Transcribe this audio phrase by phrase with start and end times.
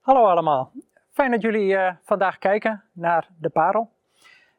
[0.00, 0.72] Hallo allemaal,
[1.10, 3.90] fijn dat jullie uh, vandaag kijken naar de Parel.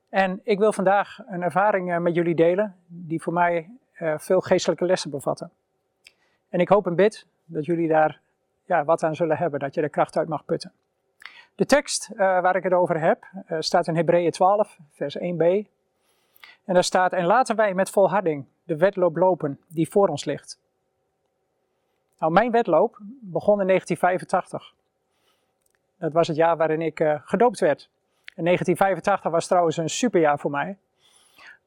[0.10, 3.70] En ik wil vandaag een ervaring uh, met jullie delen die voor mij
[4.00, 5.52] uh, veel geestelijke lessen bevatten.
[6.50, 8.20] En ik hoop en bid dat jullie daar
[8.66, 10.72] ja, wat aan zullen hebben, dat je er kracht uit mag putten.
[11.56, 13.26] De tekst waar ik het over heb
[13.60, 15.70] staat in Hebreeën 12, vers 1b.
[16.66, 20.60] En daar staat, en laten wij met volharding de wedloop lopen die voor ons ligt.
[22.20, 24.80] Nou, mijn wedloop begon in 1985.
[26.02, 27.90] Dat was het jaar waarin ik uh, gedoopt werd.
[28.36, 30.78] En 1985 was trouwens een superjaar voor mij.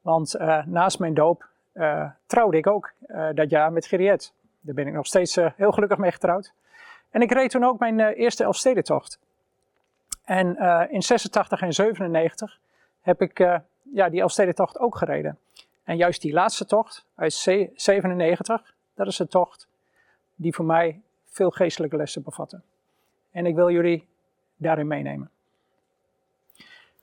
[0.01, 2.93] Want uh, naast mijn doop uh, trouwde ik ook
[3.33, 4.33] dat jaar met Geriet.
[4.59, 6.53] Daar ben ik nog steeds heel gelukkig mee getrouwd.
[7.09, 9.19] En ik reed toen ook mijn eerste Elfstedentocht.
[10.23, 10.57] En
[10.89, 12.59] in 86 en 97
[13.01, 13.39] heb ik
[13.81, 15.37] ja, die Elfstedentocht ook gereden.
[15.83, 19.67] En juist die laatste tocht uit 97, dat is de tocht
[20.35, 22.63] die voor mij veel geestelijke lessen bevatten.
[23.31, 24.07] En ik wil jullie
[24.55, 25.29] daarin meenemen.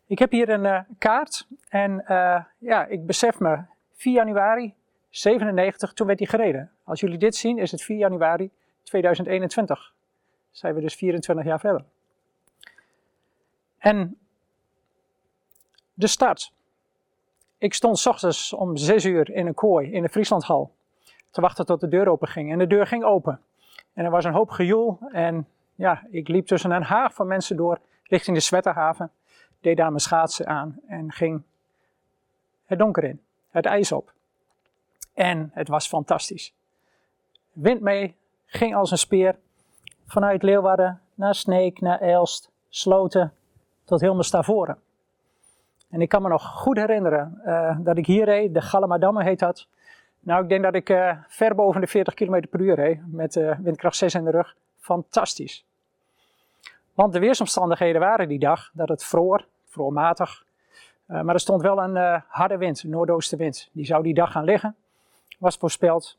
[0.07, 4.75] Ik heb hier een uh, kaart en uh, ja, ik besef me 4 januari
[5.11, 6.71] 97, toen werd die gereden.
[6.85, 8.51] Als jullie dit zien, is het 4 januari
[8.83, 9.93] 2021.
[10.51, 11.85] Zijn we dus 24 jaar verder.
[13.79, 14.19] En
[15.95, 16.53] de start.
[17.59, 20.75] Ik stond s ochtends om 6 uur in een kooi in de Frieslandhal
[21.31, 22.53] te wachten tot de deur open ging.
[22.53, 23.41] En de deur ging open.
[23.93, 25.49] En er was een hoop gejoel en
[25.83, 29.11] ja, ik liep tussen een haag van mensen door richting de Zwetterhaven,
[29.61, 31.43] deed daar mijn schaatsen aan en ging
[32.65, 34.13] het donker in, het ijs op.
[35.15, 36.55] En het was fantastisch.
[37.53, 38.17] Wind mee,
[38.47, 39.39] ging als een speer,
[40.07, 43.33] vanuit Leeuwarden naar Sneek, naar Elst, Sloten,
[43.85, 44.79] tot helemaal Stavoren.
[45.91, 49.67] En ik kan me nog goed herinneren uh, dat ik hier de Gallemadamme heet dat.
[50.21, 53.37] Nou, ik denk dat ik uh, ver boven de 40 km per uur reed, met
[53.37, 54.57] uh, windkracht 6 in de rug.
[54.79, 55.65] Fantastisch.
[56.95, 60.45] Want de weersomstandigheden waren die dag dat het vroor, vroormatig.
[61.09, 63.69] Uh, maar er stond wel een uh, harde wind, een noordoostenwind.
[63.73, 64.77] Die zou die dag gaan liggen,
[65.39, 66.19] was voorspeld.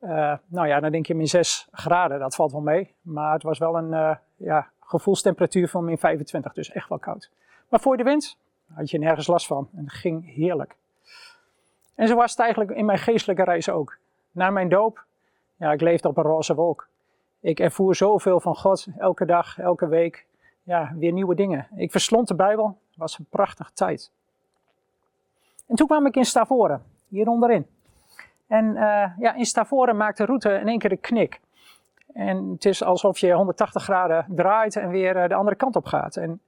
[0.00, 2.94] Uh, nou ja, dan denk je min 6 graden, dat valt wel mee.
[3.00, 7.30] Maar het was wel een ja, gevoelstemperatuur van min 25, dus echt wel koud.
[7.68, 8.36] Maar voor de wind
[8.74, 10.76] had je nergens last van en het ging heerlijk.
[11.94, 13.98] En zo was het eigenlijk in mijn geestelijke reis ook.
[14.30, 15.04] Na mijn doop,
[15.56, 16.88] ja, ik leefde op een roze wolk.
[17.44, 20.26] Ik ervoer zoveel van God, elke dag, elke week.
[20.62, 21.68] Ja, weer nieuwe dingen.
[21.76, 24.10] Ik verslond de Bijbel, het was een prachtige tijd.
[25.66, 27.66] En toen kwam ik in Stavoren, hier onderin.
[28.46, 31.40] En uh, ja, in Stavoren maakt de route in één keer de knik.
[32.12, 35.86] En het is alsof je 180 graden draait en weer uh, de andere kant op
[35.86, 36.16] gaat.
[36.16, 36.40] En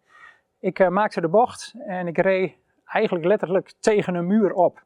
[0.58, 4.82] ik uh, maakte de bocht en ik reed eigenlijk letterlijk tegen een muur op.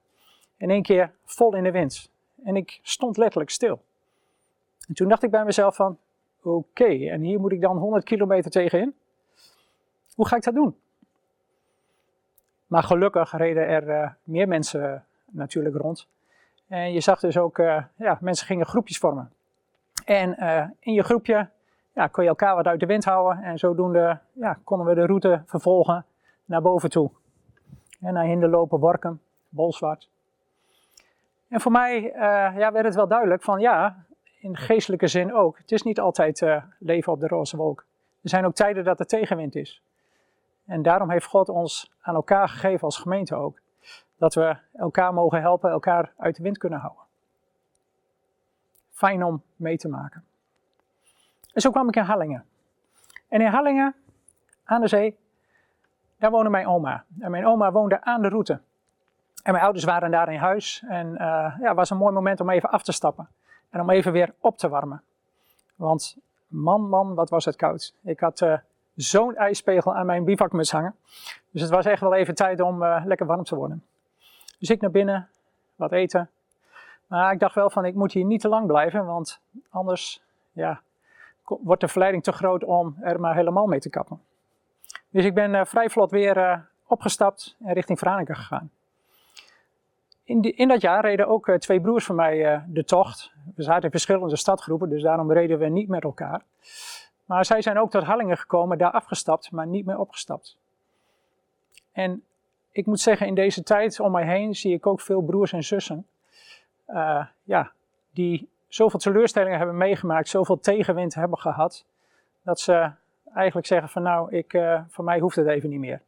[0.56, 2.10] In één keer vol in de wind.
[2.44, 3.82] En ik stond letterlijk stil.
[4.91, 5.99] En toen dacht ik bij mezelf van,
[6.43, 8.95] oké, en hier moet ik dan 100 kilometer tegenin?
[10.15, 10.77] Hoe ga ik dat doen?
[12.67, 16.09] Maar gelukkig reden er uh, meer mensen natuurlijk rond.
[16.67, 19.33] En je zag dus ook, uh, ja, mensen gingen groepjes vormen.
[20.05, 20.37] En
[20.81, 21.49] in je groepje
[21.95, 23.43] ja, kon je elkaar wat uit de wind houden.
[23.43, 26.05] En zodoende ja, konden we de route vervolgen
[26.45, 27.11] naar boven toe.
[28.01, 30.09] En naar Hinderlopen, Workum, Bolsward.
[31.49, 32.03] En voor mij
[32.57, 34.05] ja, werd het wel duidelijk van ja,
[34.41, 35.59] in geestelijke zin ook.
[35.59, 37.84] Het is niet altijd uh, leven op de roze wolk.
[38.23, 39.83] Er zijn ook tijden dat er tegenwind is.
[40.67, 43.61] En daarom heeft God ons aan elkaar gegeven als gemeente ook.
[44.17, 47.03] Dat we elkaar mogen helpen, elkaar uit de wind kunnen houden.
[48.91, 50.25] Fijn om mee te maken.
[51.53, 52.45] En zo kwam ik in Hallingen.
[53.28, 53.95] En in Hallingen,
[54.65, 55.19] aan de zee,
[56.19, 57.05] daar woonde mijn oma.
[57.19, 58.61] En mijn oma woonde aan de route.
[59.43, 60.84] En mijn ouders waren daar in huis.
[60.89, 61.19] En uh,
[61.61, 63.28] ja, het was een mooi moment om even af te stappen.
[63.70, 65.03] En om even weer op te warmen.
[65.76, 66.16] Want
[66.47, 67.94] man, man, wat was het koud.
[68.03, 68.58] Ik had uh,
[68.94, 70.94] zo'n ijspegel aan mijn bivakmuts hangen.
[71.50, 73.84] Dus het was echt wel even tijd om uh, lekker warm te worden.
[74.59, 75.28] Dus ik naar binnen,
[75.76, 76.30] wat eten.
[77.06, 80.22] Maar ik dacht wel van, ik moet hier niet te lang blijven, want anders
[80.53, 80.80] ja,
[81.44, 84.20] wordt de verleiding te groot om er maar helemaal mee te kappen.
[85.09, 88.71] Dus ik ben uh, vrij vlot weer opgestapt en richting Franeker gegaan.
[90.30, 93.32] In, in, dat jaar reden ook uh, twee broers van mij uh, de tocht.
[93.54, 96.42] We zaten in verschillende stadgroepen, dus daarom reden we niet met elkaar.
[97.24, 100.56] Maar zij zijn ook tot Hallingen gekomen, daar afgestapt, maar niet meer opgestapt.
[101.92, 102.22] En
[102.71, 105.65] ik moet zeggen, in deze tijd om mij heen zie ik ook veel broers en
[105.65, 106.06] zussen.
[106.88, 107.72] Uh, ja,
[108.10, 111.84] die zoveel teleurstellingen hebben meegemaakt, zoveel tegenwind hebben gehad.
[112.42, 112.91] Dat ze
[113.34, 116.00] eigenlijk zeggen van nou, ik, voor mij hoeft het even niet meer.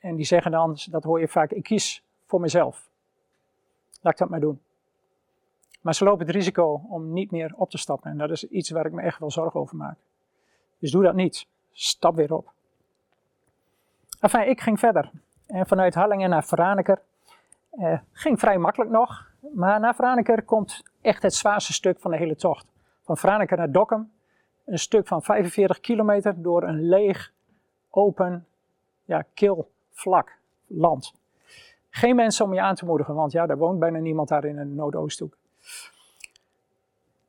[0.00, 2.88] En die zeggen dan, dat hoor je vaak, ik kies voor mezelf.
[4.00, 4.60] Laat ik dat maar doen.
[5.80, 8.10] Maar ze lopen het risico om niet meer op te stappen.
[8.10, 9.96] En dat is iets waar ik me echt wel zorgen over maak.
[10.78, 11.46] Dus doe dat niet.
[11.72, 12.52] Stap weer op.
[14.20, 15.10] Enfin, ik ging verder.
[15.46, 17.02] En vanuit Hallingen naar Franeker.
[17.72, 19.30] Uh, ging vrij makkelijk nog.
[19.54, 22.66] Maar naar Franeker komt echt het zwaarste stuk van de hele tocht.
[23.02, 24.12] Van Franeker naar Dokkum.
[24.64, 27.32] Een stuk van 45 kilometer door een leeg,
[27.90, 28.46] open,
[29.04, 31.14] ja, kil, vlak land.
[31.96, 34.56] Geen mensen om je aan te moedigen, want ja, daar woont bijna niemand daar in
[34.56, 35.36] de Noordoosthoek.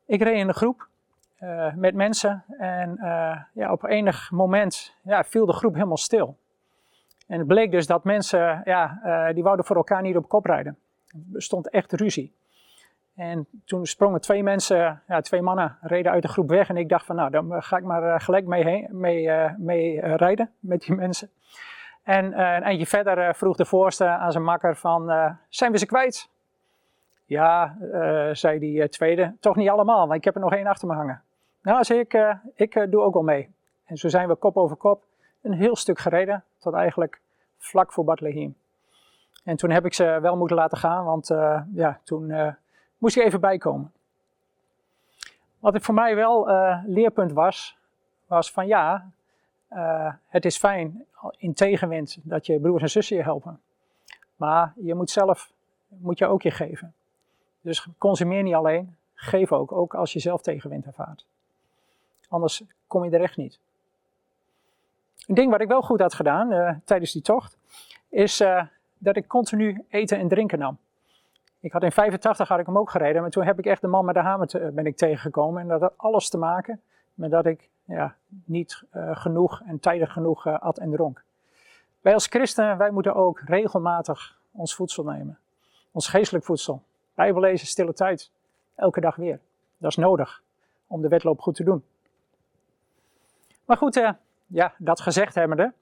[0.05, 0.87] Ik reed in een groep
[1.43, 6.37] uh, met mensen en uh, ja, op enig moment ja, viel de groep helemaal stil.
[7.27, 10.45] En het bleek dus dat mensen, ja, uh, die wouden voor elkaar niet op kop
[10.45, 10.77] rijden.
[11.33, 12.33] Er stond echt ruzie.
[13.15, 16.69] En toen sprongen twee mensen, ja, twee mannen, reden uit de groep weg.
[16.69, 20.51] En ik dacht van, nou, dan ga ik maar gelijk mee, heen, mee, mee rijden
[20.59, 21.29] met die mensen.
[22.07, 26.29] En een eindje verder vroeg de voorste aan zijn makker van, zijn we ze kwijt?
[27.25, 27.75] Ja,
[28.33, 31.21] zei die tweede, toch niet allemaal, want ik heb er nog één achter me hangen.
[31.61, 33.53] Nou, zei ik, ik doe ook wel mee.
[33.85, 35.03] En zo zijn we kop over kop
[35.41, 37.21] een heel stuk gereden, tot eigenlijk
[37.57, 38.55] vlak voor Bethlehem.
[39.43, 41.27] En toen heb ik ze wel moeten laten gaan, want
[41.73, 42.55] ja, toen
[42.97, 43.91] moest ik even bijkomen.
[45.59, 47.77] Wat het voor mij wel uh, leerpunt was,
[48.27, 49.09] was van ja,
[50.27, 51.05] het is fijn
[51.37, 53.59] in tegenwind dat je broers en zussen je helpen.
[54.35, 55.51] Maar je moet zelf,
[55.87, 56.93] moet je ook je geven.
[57.61, 61.25] Dus consumeer niet alleen, geef ook, ook als je zelf tegenwind ervaart.
[62.29, 63.59] Anders kom je er echt niet.
[65.27, 67.57] Een ding wat ik wel goed had gedaan uh, tijdens die tocht,
[68.09, 68.63] is uh,
[68.97, 70.77] dat ik continu eten en drinken nam.
[71.59, 73.87] Ik had in 85 had ik hem ook gereden, maar toen heb ik echt de
[73.87, 75.61] man met de hamer te, ben ik tegengekomen.
[75.61, 76.81] En dat had alles te maken
[77.13, 81.23] met dat ik ja, niet genoeg en tijdig genoeg at en dronk.
[82.07, 85.39] Wij als christenen, wij moeten ook regelmatig ons voedsel nemen.
[85.91, 86.83] Ons geestelijk voedsel.
[87.13, 88.31] Bijbel lezen, stille tijd.
[88.75, 89.39] Elke dag weer.
[89.77, 90.43] Dat is nodig
[90.87, 91.83] om de wedloop goed te doen.
[93.65, 94.15] Maar goed,
[94.45, 95.73] ja, dat gezegd hebbende,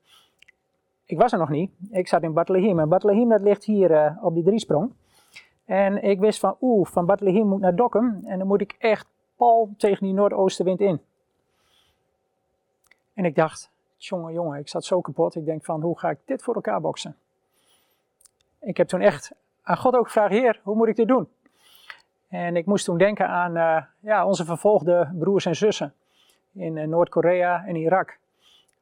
[1.06, 1.72] ik was er nog niet.
[1.89, 2.80] Ik zat in Bethlehem.
[2.80, 4.94] En Bethlehem dat ligt hier uh, op die driesprong.
[5.66, 8.22] En ik wist van, oeh, van Bethlehem moet naar Dokkum.
[8.25, 11.01] En dan moet ik echt pal tegen die noordoostenwind in.
[13.13, 15.36] En ik dacht, jongen, jongen, ik zat zo kapot.
[15.36, 17.15] Ik denk van, hoe ga ik dit voor elkaar boksen?
[18.59, 19.31] Ik heb toen echt
[19.62, 21.30] aan God ook gevraagd, Heer, hoe moet ik dit doen?
[22.27, 25.94] En ik moest toen denken aan uh, ja, onze vervolgde broers en zussen
[26.51, 28.18] in uh, Noord-Korea en Irak.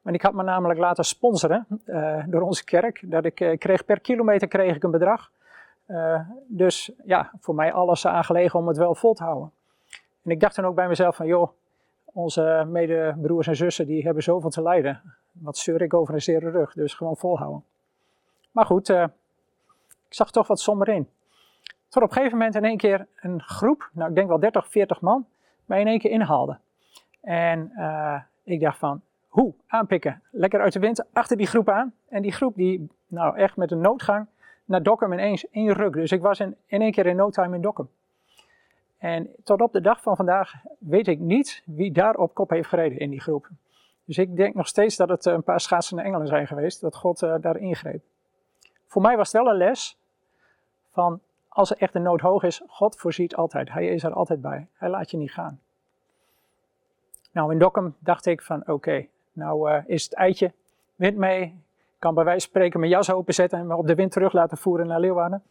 [0.02, 3.00] Maar ik had me namelijk laten sponsoren uh, door onze kerk.
[3.04, 5.30] Dat ik kreeg per kilometer kreeg ik een bedrag.
[6.46, 9.52] Dus ja, voor mij alles aangelegen om het wel vol te houden.
[10.22, 11.50] En ik dacht dan ook bij mezelf van, joh,
[12.14, 15.00] onze medebroers en zussen die hebben zoveel te lijden.
[15.32, 17.64] Wat zeur ik over een zere rug, dus gewoon volhouden.
[18.50, 19.10] Maar goed, ik
[20.08, 21.08] zag toch wat somber in.
[21.88, 24.68] Tot op een gegeven moment in één keer een groep, nou ik denk wel 30,
[24.68, 25.26] 40 man,
[25.64, 26.58] mij in één keer inhaalde.
[27.20, 27.72] En
[28.42, 29.54] ik dacht van, hoe?
[29.66, 30.22] Aanpikken.
[30.30, 31.94] Lekker uit de wind, achter die groep aan.
[32.08, 34.26] En die groep die, nou echt met een noodgang
[34.64, 35.92] naar Dokkum in één, één ruk.
[35.92, 37.88] Dus ik was in, in één keer in no time in Dokkum.
[39.04, 42.68] En tot op de dag van vandaag weet ik niet wie daar op kop heeft
[42.68, 43.48] gereden in die groep.
[44.04, 47.22] Dus ik denk nog steeds dat het een paar schaatsende engelen zijn geweest, dat God
[47.22, 48.02] uh, daar ingreep.
[48.86, 49.98] Voor mij was het wel een les
[50.92, 53.72] van als er echt een nood hoog is, God voorziet altijd.
[53.72, 54.66] Hij is er altijd bij.
[54.72, 55.60] Hij laat je niet gaan.
[57.32, 60.52] Nou, in Dokkum dacht ik van oké, nou uh, is het eitje,
[60.94, 61.42] wind mee.
[61.42, 64.32] Ik kan bij wijze van spreken mijn jas openzetten en me op de wind terug
[64.32, 65.42] laten voeren naar Leeuwarden.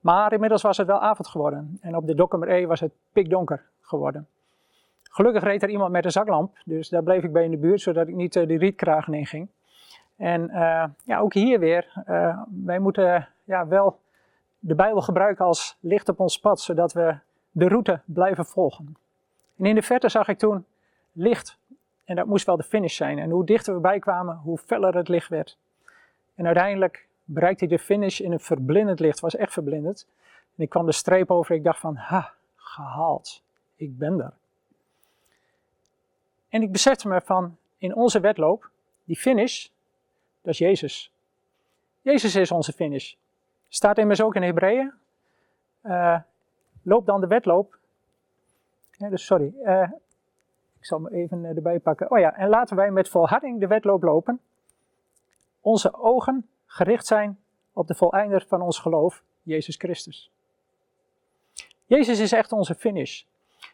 [0.00, 1.78] Maar inmiddels was het wel avond geworden.
[1.80, 4.28] En op de Dokkumer E was het pikdonker geworden.
[5.02, 7.80] Gelukkig reed er iemand met een zaklamp, dus daar bleef ik bij in de buurt,
[7.80, 9.48] zodat ik niet uh, de rietkragen in ging.
[10.16, 13.98] En uh, ja, ook hier weer, uh, wij moeten ja, wel
[14.58, 17.16] de Bijbel gebruiken als licht op ons pad, zodat we
[17.50, 18.96] de route blijven volgen.
[19.56, 20.64] En in de verte zag ik toen
[21.12, 21.58] licht
[22.04, 23.18] en dat moest wel de finish zijn.
[23.18, 25.58] En hoe dichter we bij kwamen, hoe feller het licht werd.
[26.34, 29.20] En uiteindelijk bereikte ik de finish in een verblindend licht.
[29.20, 30.06] Was echt verblindend.
[30.56, 31.54] En ik kwam de streep over.
[31.54, 33.42] Ik dacht van, ha, gehaald.
[33.76, 34.32] Ik ben er.
[36.48, 38.70] En ik besefte me van, in onze wedloop,
[39.04, 39.68] die finish,
[40.42, 41.12] dat is Jezus.
[42.02, 43.14] Jezus is onze finish.
[43.68, 44.92] Staat immers ook in Hebreeën.
[45.82, 46.20] Uh,
[46.82, 47.78] loop dan de wedloop.
[48.98, 49.54] Dus sorry.
[49.64, 49.90] Uh,
[50.78, 52.10] ik zal me even eh, erbij pakken.
[52.10, 54.40] Oh ja, en laten wij met volharding de wedloop lopen.
[55.60, 57.38] Onze ogen gericht zijn
[57.72, 60.30] op de voleinder van ons geloof, Jezus Christus.
[61.86, 63.22] Jezus is echt onze finish.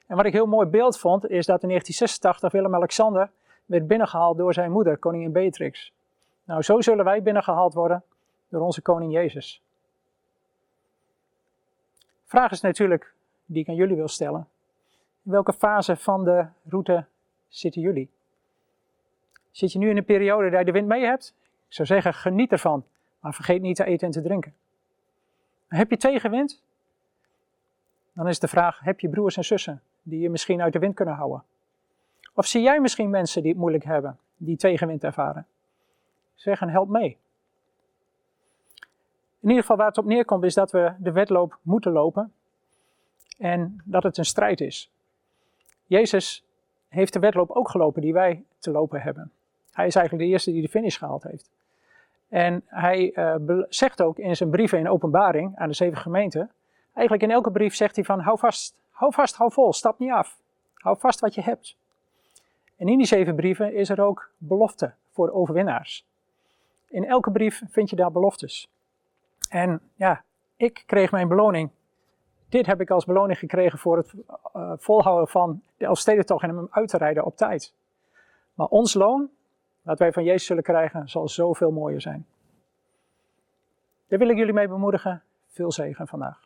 [0.06, 3.30] En wat ik heel mooi beeld vond, is dat in 1986 Willem-Alexander
[3.66, 5.92] werd binnengehaald door zijn moeder, koningin Beatrix.
[6.44, 8.02] Nou, zo zullen wij binnengehaald worden
[8.48, 9.62] door onze koning Jezus.
[12.24, 13.12] Vraag is natuurlijk,
[13.44, 14.48] die ik aan jullie wil stellen.
[15.22, 17.04] In welke fase van de route
[17.48, 18.10] zitten jullie?
[19.50, 21.34] Zit je nu in een periode dat je de wind mee hebt?
[21.68, 22.85] Ik zou zeggen, geniet ervan.
[23.20, 24.54] Maar vergeet niet te eten en te drinken.
[25.68, 26.62] Heb je tegenwind?
[28.12, 30.94] Dan is de vraag, heb je broers en zussen die je misschien uit de wind
[30.94, 31.42] kunnen houden?
[32.35, 35.46] Of zie jij misschien mensen die het moeilijk hebben, die tegenwind ervaren?
[36.35, 37.18] Zeg en help mee.
[39.40, 42.32] In ieder geval waar het op neerkomt is dat we de wedloop moeten lopen
[43.38, 44.90] en dat het een strijd is.
[45.87, 46.44] Jezus
[46.88, 49.32] heeft de wedloop ook gelopen die wij te lopen hebben.
[49.76, 51.50] Hij is eigenlijk de eerste die de finish gehaald heeft.
[52.28, 56.50] En hij uh, zegt ook in zijn brieven in openbaring aan de zeven gemeenten,
[56.92, 60.11] eigenlijk in elke brief zegt hij van hou vast, hou vast, hou vol, stap niet
[60.11, 60.38] af.
[60.75, 61.76] Hou vast wat je hebt.
[62.76, 66.06] En in die zeven brieven is er ook belofte voor overwinnaars.
[66.88, 68.71] In elke brief vind je daar beloftes.
[69.49, 70.23] En ja,
[70.56, 71.71] ik kreeg mijn beloning.
[72.49, 74.12] Dit heb ik als beloning gekregen voor het
[74.56, 77.75] uh, volhouden van de Elfstedentocht en hem uit te rijden op tijd.
[78.54, 79.30] Maar ons loon,
[79.86, 82.26] wat wij van Jezus zullen krijgen, zal zoveel mooier zijn.
[84.08, 85.22] Daar wil ik jullie mee bemoedigen.
[85.48, 86.40] Veel zegen vandaag.